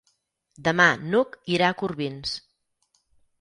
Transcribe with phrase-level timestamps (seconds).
[0.67, 2.33] Demà n'Hug irà a Corbins.